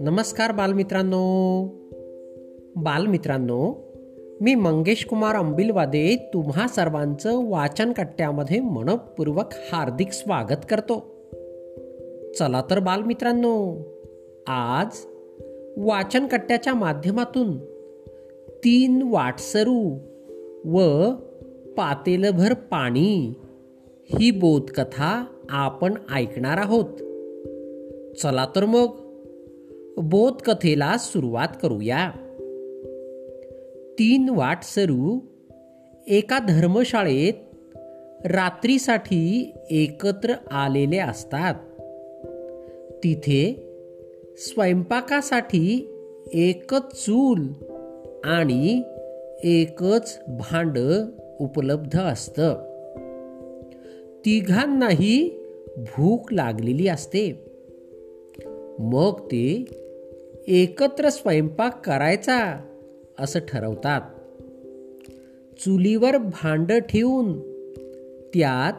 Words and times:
नमस्कार 0.00 0.52
बालमित्रांनो. 0.52 1.64
बालमित्रांनो 2.76 3.74
मी 4.40 4.54
मंगेश 4.54 5.04
कुमार 5.04 5.36
अंबिलवादे 5.36 6.30
तुम्हा 6.34 6.68
सर्वांचं 6.68 7.50
वाचन 7.50 7.92
कट्ट्यामध्ये 7.92 8.60
मनपूर्वक 8.60 9.46
हार्दिक 9.72 10.12
स्वागत 10.12 10.66
करतो. 10.70 10.98
चला 12.38 12.62
तर 12.70 12.78
बालमित्रांनो 12.78 13.76
आज 14.46 14.86
वाचन 15.76 16.26
कट्ट्याच्या 16.26 16.74
माध्यमातून 16.74 17.58
तीन 18.48 19.02
वाटसरू 19.02 19.98
व 20.64 21.10
पातेलभर 21.76 22.54
पाणी 22.54 23.34
ही 24.10 24.30
बोधकथा 24.30 25.24
आपण 25.50 25.94
ऐकणार 26.14 26.56
आहोत. 26.56 26.94
चला 28.16 28.46
तर 28.56 28.64
मग 28.64 28.86
बोधकथेला 29.96 30.96
सुरुवात 30.98 31.48
करूया. 31.62 32.10
तीन 33.98 34.28
वाटसरू 34.28 35.18
एका 36.06 36.38
धर्मशाळेत 36.38 37.34
रात्रीसाठी 38.24 39.52
एकत्र 39.70 40.34
आलेले 40.50 40.98
असतात. 40.98 41.54
तिथे 43.04 43.68
स्वयंपाकासाठी 44.36 45.94
एकच 46.32 47.04
चूल 47.04 47.46
आणि 48.24 48.82
एकच 49.44 50.18
भांड 50.28 50.78
उपलब्ध 51.40 52.00
असतं. 52.00 52.67
तिघांनाही 54.28 55.44
भूक 55.76 56.32
लागलेली 56.32 56.88
असते. 56.88 57.44
मग 58.78 59.20
ते 59.26 59.64
एकत्र 60.48 61.08
स्वयंपाक 61.08 61.86
करायचा 61.86 62.64
असं 63.18 63.40
ठरवतात. 63.48 64.00
चुलीवर 65.58 66.16
भांड 66.16 66.72
ठेवून 66.72 67.40
त्यात 68.34 68.72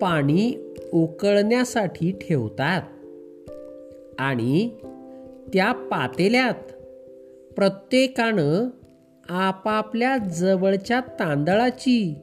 पाणी 0.00 0.74
उकळण्यासाठी 0.92 2.12
ठेवतात. 2.12 2.82
आणि 4.18 4.68
त्या 5.54 5.72
पातेल्यात 5.72 6.72
प्रत्येकानं 7.52 8.68
आपापल्या 9.28 10.16
जवळच्या 10.16 11.00
तांदळाची 11.00 12.14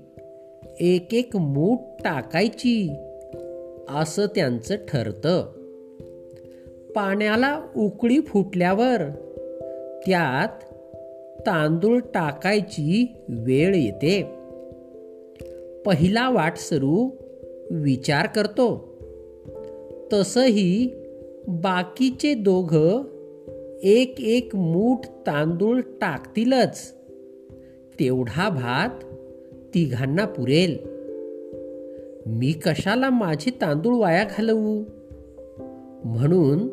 एक 0.80 1.14
एक 1.14 1.36
मूठ 1.36 1.78
टाकायची. 2.04 2.96
असं 3.90 4.26
त्यांचं 4.26 4.76
ठरतं. 4.76 5.46
पाण्याला 6.96 7.62
उकळी 7.78 8.20
फुटल्यावर 8.20 8.98
त्यात 10.06 10.74
तांदूळ 11.40 12.00
टाकायची 12.00 13.08
वेळ 13.30 13.76
येते. 13.76 14.24
पहिला 15.86 16.30
वाटसरू 16.30 17.10
विचार 17.72 18.26
करतो. 18.26 18.90
तसंही 20.14 20.90
बाकीचे 21.48 22.34
दोघ 22.34 22.78
एक 23.84 24.22
एक 24.22 24.56
मूठ 24.56 25.00
तांदूळ 25.06 25.82
टाकतीलच. 25.82 26.94
तेवढा 28.00 28.50
भात 28.50 29.06
तिघांना 29.74 30.26
पुरेल. 30.26 30.78
मी 32.26 32.52
कशाला 32.52 33.10
माझे 33.10 33.52
तांदूळ 33.62 33.96
वाया 33.96 34.24
घालवू? 34.24 34.84
म्हणून 36.04 36.68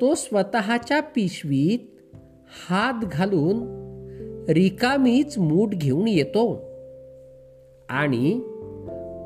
तो 0.00 0.14
स्वतःच्या 0.14 1.00
पिशवीत 1.00 1.78
हात 2.68 3.04
घालून 3.12 3.84
रिकामीच 4.48 5.38
मूठ 5.38 5.68
घेऊन 5.68 6.08
येतो 6.08 6.54
आणि 7.88 8.40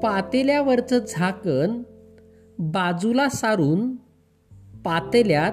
पातेल्यावरचं 0.02 0.98
झाकण 1.08 1.82
बाजूला 2.58 3.28
सारून 3.28 3.96
पातेल्यात 4.84 5.52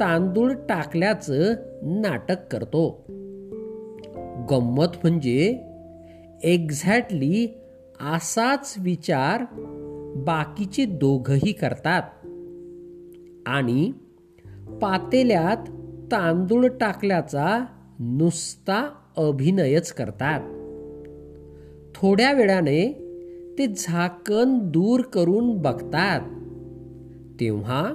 तांदूळ 0.00 0.52
टाकल्याचं 0.52 1.54
नाटक 1.82 2.36
करतो. 2.50 3.04
गंमत 4.50 4.86
म्हणजे 5.02 5.58
एक्झॅक्टली 6.42 7.60
असाच 8.14 8.74
विचार 8.78 9.44
बाकीचे 10.16 10.84
दोघही 10.84 11.52
करतात. 11.52 12.02
आणि 13.46 13.92
पातेल्यात 14.82 15.56
तांदूळ 16.12 16.66
टाकल्याचा 16.66 17.64
नुसता 17.98 18.94
अभिनयच 19.16 19.92
करतात. 19.92 20.40
थोड्या 21.94 22.32
वेळाने 22.32 22.92
ते 23.58 23.66
झाकण 23.66 24.58
दूर 24.58 25.00
करून 25.00 25.58
बघतात. 25.58 26.20
तेव्हा 27.40 27.94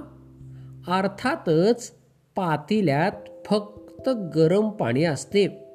अर्थातच 0.88 1.92
पातेल्यात 2.36 3.46
फक्त 3.46 4.08
गरम 4.08 4.68
पाणी 4.68 5.04
असते. 5.04 5.65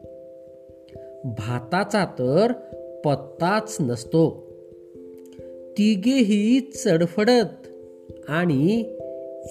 भाताचा 1.23 2.05
तर 2.05 2.51
पत्ताच 3.05 3.77
नसतो. 3.79 4.47
तिघेही 5.77 6.59
चडफडत 6.59 7.67
आणि 8.27 8.83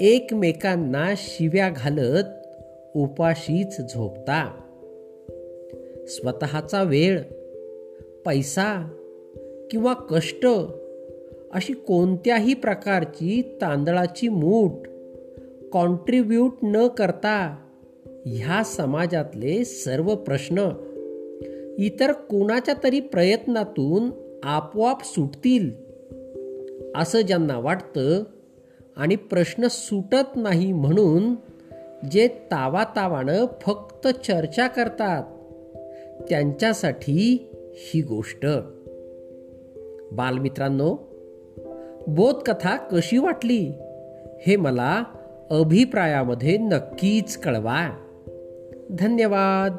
एकमेकांना 0.01 1.15
शिव्या 1.17 1.71
घालत 1.77 2.25
उपाशीच 2.97 3.81
झोपता. 3.81 4.61
स्वतःचा 6.09 6.83
वेळ 6.83 7.21
पैसा 8.27 8.91
किंवा 9.71 9.93
कष्ट 9.93 10.47
अशी 11.53 11.73
कोणत्याही 11.73 12.55
प्रकारची 12.55 13.59
तांदळाची 13.61 14.29
मूठ 14.29 14.73
कॉन्ट्रीब्यूट 15.73 16.53
न 16.63 16.87
करता 16.87 17.57
ह्या 18.27 18.65
समाजातले 18.65 19.65
सर्व 19.65 20.15
प्रश्न 20.15 20.69
इतर 21.81 22.13
कोणाच्या 22.13 22.75
तरी 22.85 23.01
प्रयत्नातून 23.01 24.11
आपोआप 24.45 25.05
सुटतील 25.05 25.71
असं 26.97 27.21
ज्यांना 27.21 27.59
वाटतं 27.59 28.25
आणि 28.97 29.17
प्रश्न 29.17 29.67
सुटत 29.71 30.37
नाही 30.37 30.73
म्हणून 30.73 31.35
जे 32.11 32.29
तावातावानं 32.29 33.47
फक्त 33.63 34.09
चर्चा 34.09 34.67
करतात 34.67 35.25
त्यांच्यासाठी 36.29 37.51
ही 37.73 38.03
गोष्ट. 38.03 38.47
बालमित्रांनो 40.13 40.97
बोधकथा 42.07 42.77
कशी 42.77 43.19
वाटली 43.19 43.73
हे 44.47 44.57
मला 44.57 45.03
अभिप्रायामध्ये 45.51 46.59
नक्कीच 46.59 47.37
कळवा. 47.37 48.07
धन्यवाद. 48.91 49.77